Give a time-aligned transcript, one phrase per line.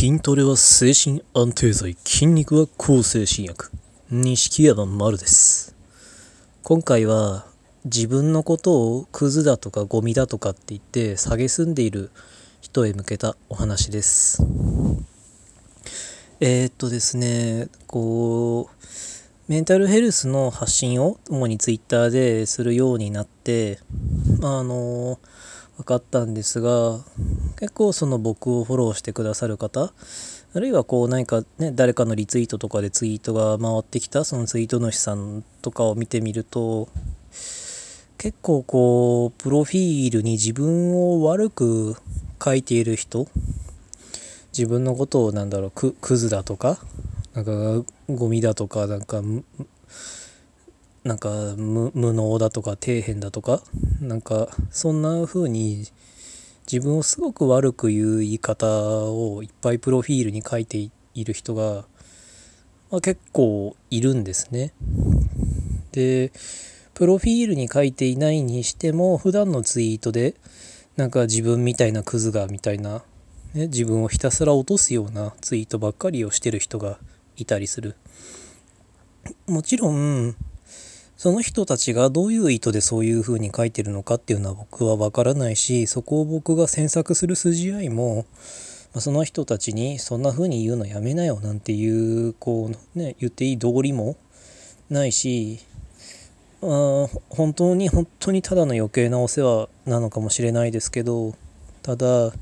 [0.00, 3.70] 筋トレは精神安定剤、筋肉は抗精神薬。
[4.10, 5.76] 錦山丸です。
[6.62, 7.44] 今回は
[7.84, 12.10] 自分のことをクズだとかゴミだとかって言って蔑んでいる
[12.62, 14.42] 人へ向けたお話です。
[16.40, 23.80] えー、っとですね、こう、メンタルヘルスの発信を主にツイッターでするようになって、
[24.42, 25.18] あの、
[25.80, 26.98] 分かったんですが、
[27.58, 29.94] 結構その僕をフォローしてくださる方、
[30.52, 36.88] あるいはこう何かね、誰かのリツイートとかでツイートが回ってきたそのツイート主さんとかを見てみると、
[38.18, 41.96] 結構こう、プロフィールに自分を悪く
[42.44, 43.26] 書いている人、
[44.52, 46.78] 自分のことをなんだろう、ククズだとか、
[47.32, 49.22] なんかゴミだとか、なんか、
[51.04, 53.62] なんか無能だとか底辺だとか
[54.00, 55.86] なんかそんな風に
[56.70, 58.66] 自分をすごく悪く言う言い方
[59.06, 61.84] をいっぱいプロフィールに書いている人が、
[62.90, 64.72] まあ、結構いるんですね。
[65.92, 66.32] で
[66.94, 70.34] プロフィールに書いていないにしても普段のツイートで
[70.96, 73.02] なんか自分みたいなクズがみたいな、
[73.54, 76.98] ね、自分をひたすら落とすようなツイートばっかりをしてる人が
[77.36, 77.96] いたりする。
[79.46, 80.36] もちろん
[81.20, 88.24] その人たちがどういう意図でそういう風に書いてるのかっていうのは僕はわからないしそこを僕が詮索する筋合いも、
[88.94, 94.16] ま、その人たちにそんな風に言うのやめなよなんていうこうね言っていい道理も
[94.88, 95.58] ないし
[96.62, 101.34] あ本当に本当にただの余計なお世話なのかもしれないですけど
[101.82, 102.32] ただ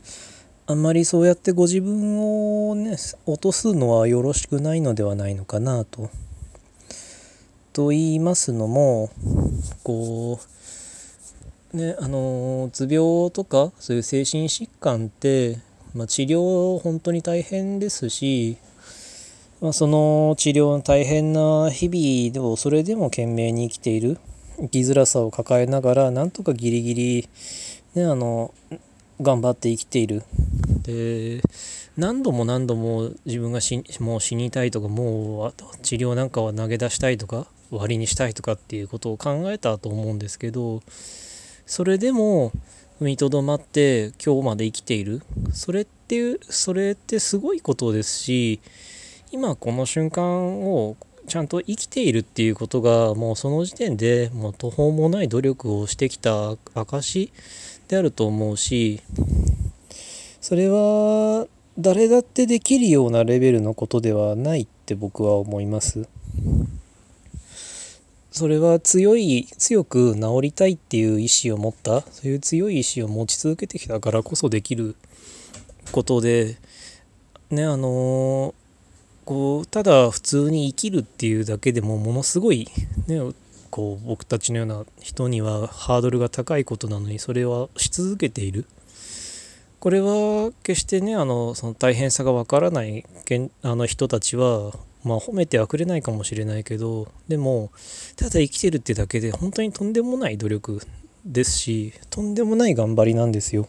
[0.69, 2.21] あんまりそうやってご自分
[2.71, 6.11] をね落とすのはよろしくないのではないのかなと。
[7.79, 9.09] と言いますのも
[9.85, 10.41] こ
[11.73, 15.61] うねあのうつ病とかそういう精神疾患って、
[15.95, 18.57] まあ、治療本当に大変ですし、
[19.61, 24.19] まあ、その治療の大変な日々をそれでも懸命に生きている
[24.59, 27.29] 生きづらさを抱えながらなんとかギリギリ、
[27.95, 28.53] ね、あの
[29.23, 30.25] 頑張って生きている。
[30.83, 31.43] で
[31.97, 40.83] 何度も何度も自分が死もう死にたいとかもう治療なんかは投げ出したいとか終わりにしたいとかっていうことを考えたと思うんですけど
[41.67, 42.53] それでも
[43.01, 48.61] 踏みとどまって今日まで生きているそれっていうそれってすごいことですし
[49.31, 50.97] 今この瞬間を
[51.29, 57.31] ちゃんと生きているっていうことがもうその時点でもう途方もない努力をしてきた証
[57.89, 59.03] であると思うし
[60.41, 61.47] それは
[61.79, 66.09] 誰だってできるようなレベルのことではないって僕は思います。
[68.39, 74.95] それは強い強く治りたいっていう意志を持ったそういう強い意志を持ち続けてきたからこそできる
[75.91, 76.57] ことで
[77.51, 78.55] ねあの
[79.25, 82.69] こうただ普通に生きるっていうだけでもものすごい
[83.09, 83.21] ね
[83.71, 88.67] こう僕たちのような人にはハードルが高いことなのにそれはし続けている。
[89.81, 93.05] これは決してねあのその大変さがわからない
[93.63, 94.73] あの人たちは
[95.09, 97.73] まあ褒めてはくれないかもしれないけどでも
[98.17, 100.81] ただ生きてるってだけで本当にとんでもない努力
[101.25, 103.67] ですしとんでもない頑張りなんですよ。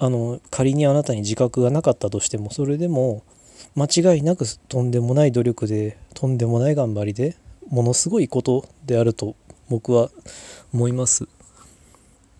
[0.00, 3.22] あの仮にあなたに自覚がなかったとしてもそれでも
[3.76, 7.36] 間違いなくとんでもない努力でとんでもない頑張りで
[7.68, 9.36] ものすごいことであると
[9.68, 10.10] 僕は
[10.72, 11.28] 思います。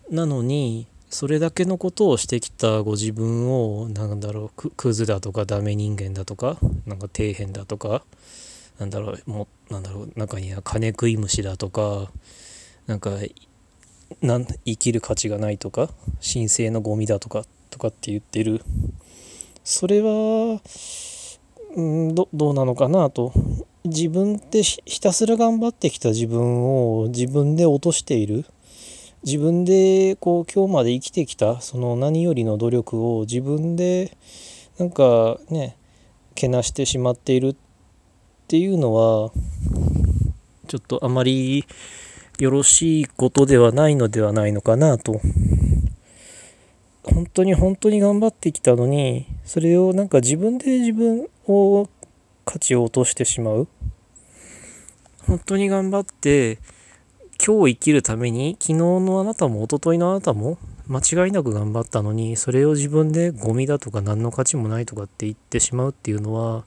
[0.09, 8.03] なのにそれだけのことをしてきたご自分をなんだろうクズだとかダメ人間だとかなんか底辺だとか
[8.79, 12.11] なんだろうもうなんだろう中には金食い虫だとか
[12.87, 13.11] なんか
[14.21, 15.89] なん生きる価値がないとか
[16.21, 18.61] 神聖のゴミだとかとかって言ってる。
[19.63, 20.61] それは
[21.77, 23.31] んどどうなのかなと。
[23.85, 28.45] 自分ってひたすら頑張ってきた自分を自分で落としている。
[29.23, 34.17] 自分でこう今日まで生きてきたその何よりの努力を自分で
[34.77, 35.75] なんかね
[36.35, 37.55] けなしてしまっているっ
[38.47, 39.31] ていうのは
[40.67, 41.65] ちょっとあまり
[42.37, 45.19] よろしいことではないのではないのかなと。
[47.03, 51.89] 本当に本当に頑張ってきたのにそれをなんか自分で自分を
[52.45, 53.67] 価値を落としてしまう。
[55.27, 56.59] 本当に頑張って
[57.41, 60.57] 今日生きるために昨日のあなたも一昨日のあなたも
[60.87, 66.65] 間違いなく頑張ったのにそれを自分でゴミだとか何の価値もないとかって言ってしまうっていうのは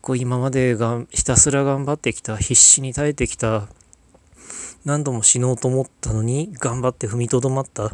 [0.00, 3.68] こう今までがひたすら頑張ってきた必死に耐えてきた
[4.84, 7.92] 何度も死のうと思ったのに頑張って踏みとどまった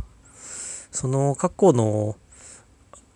[0.91, 2.17] その過去の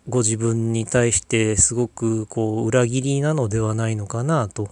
[0.07, 4.69] ご自分に対してすごくこう裏切りなのではないのかなと。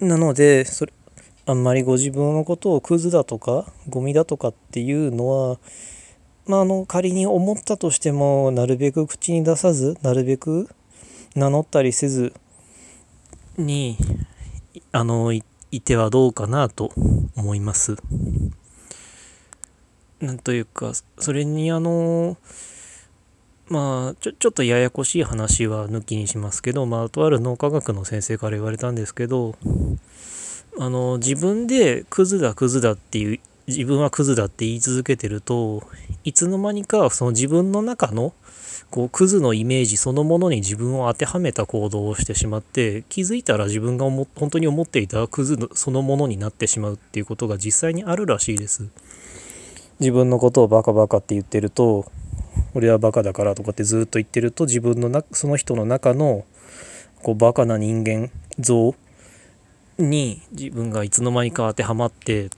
[0.00, 0.92] なのでそれ
[1.46, 5.58] あんまりご自分のことをクズだとかゴミだとかっていうのは
[6.46, 10.68] まあ、あの仮に思ったとしてもなるべく口に出さずなるべく
[11.34, 12.32] 名乗ったりせず
[13.58, 13.96] に
[14.92, 15.42] あのい
[15.80, 16.92] てはどうかなと
[17.36, 17.96] 思います。
[20.20, 22.38] なんというかそれにあの
[23.68, 29.56] まあちょちょっとややこしい話は抜きにしますけど、まあ、とある脳科学の先生から言われたんですけど
[30.78, 35.82] あの自分でクズだクズだっていう自分はクズだって言い続けてると
[36.24, 38.32] いつの間にかその自分の中の
[38.90, 48.88] こうクズのイメージそのものに自分を当てはめた行動をしてしまって気づいたら自分が本当に思っていたクズのそのものになってしまうっていうことが実際にあるらしいです。
[49.98, 52.04] 自分のことをバカバカって言ってると
[52.74, 56.44] 俺はバカだからとかってずっと言ってると自分のなその人の中の
[57.22, 58.94] こうバカな人間像
[59.98, 62.50] に自分がいつの間にか当てはまって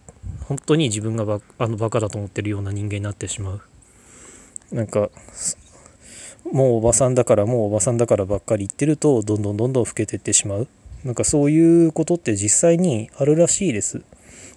[0.44, 3.60] 本当に自分がバあのバカだと思ってるような人間になってしまう。
[4.72, 5.10] なんか
[6.52, 10.68] もうおばさんだからもうおばさんだからばっかり言ってるとどんどんどんどん老けてってしまう。
[11.04, 14.02] なんかそういうことって実際にあるらしいです。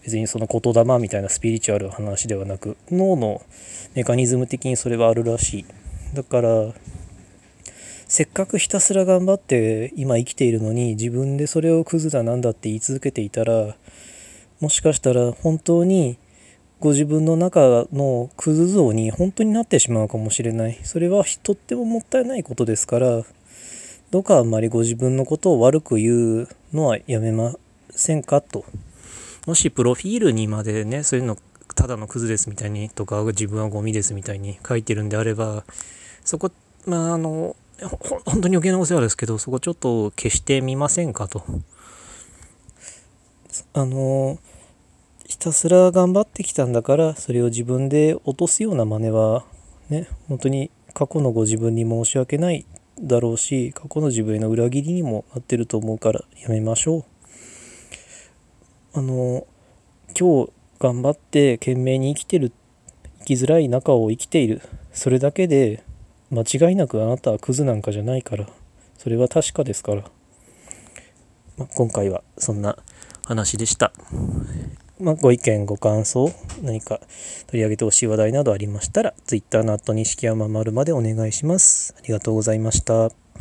[0.03, 3.41] 別にその言霊みたいなスピリチュアルな話ではなく脳の
[3.93, 5.65] メカニズム的にそれはあるらしい。
[6.13, 6.73] だから
[8.11, 13.77] せっかくひたすら頑張って今生きているのに自分でそれをクズだなんだって言い続けていたら
[14.59, 16.17] もしかしたら本当に
[16.81, 20.77] ご自分の中のクズ像に本当になってしまうかもしれない。
[20.83, 23.23] それはとってももったいないことですから
[24.11, 27.53] どうかあんまりご自分のことを悪く言うのはやめま
[27.91, 28.65] せんかと。
[29.47, 31.37] もしプロフィールにまでねそういうの
[31.75, 35.63] ただのクズですみたいにとか自分はゴミですみたいに書いてるんであれば
[36.25, 36.51] そこ
[36.85, 37.55] まああの
[37.87, 41.43] 本当に余計なお世話ですけどそこちょっと消してみませんかと。
[43.73, 44.39] あの
[45.27, 49.45] ひたすら頑張ってきたんだからそれを自分で落とすような真似は
[49.89, 52.65] ね本当に過去のご自分に申し訳ない
[52.99, 57.05] だろうし過去の自分への裏切りにもなってると思うからやめましょう。
[58.93, 59.47] あの
[60.19, 62.51] 今日頑張って懸命に生きてる
[63.19, 64.61] 生きづらい中を生きている
[64.91, 65.83] それだけで
[66.31, 68.47] 間違いなくあなたはクズなんかじゃないから
[68.97, 70.03] それは確かですから、
[71.57, 72.77] ま今回はそんな
[73.25, 73.93] 話でした。
[74.99, 76.31] まあ、ご意見、ご感想、
[76.61, 76.99] 何か
[77.47, 81.95] 取り上げてほしい話題などありましたら、Twitter の後錦山丸までお願いします。
[81.97, 83.20] ありがとうございました。